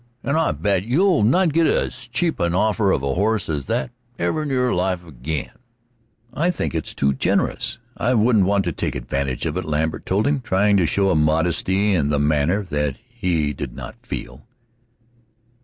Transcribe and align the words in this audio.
And 0.23 0.35
I 0.35 0.51
bet 0.51 0.81
you'll 0.83 1.21
not 1.21 1.53
git 1.53 1.67
as 1.67 2.07
cheap 2.07 2.39
an 2.39 2.55
offer 2.55 2.89
of 2.91 3.03
a 3.03 3.13
horse 3.13 3.47
as 3.49 3.67
that 3.67 3.91
ever 4.17 4.41
in 4.41 4.49
your 4.49 4.73
life 4.73 5.01
ag'in." 5.05 5.51
"I 6.33 6.49
think 6.49 6.73
it's 6.73 6.95
too 6.95 7.13
generous 7.13 7.77
I 7.95 8.15
wouldn't 8.15 8.45
want 8.47 8.65
to 8.65 8.71
take 8.71 8.95
advantage 8.95 9.45
of 9.45 9.57
it," 9.57 9.63
Lambert 9.63 10.07
told 10.07 10.25
him, 10.25 10.41
trying 10.41 10.75
to 10.77 10.87
show 10.87 11.11
a 11.11 11.15
modesty 11.15 11.93
in 11.93 12.09
the 12.09 12.17
matter 12.17 12.63
that 12.63 12.95
he 13.13 13.53
did 13.53 13.75
not 13.75 13.93
feel. 14.01 14.41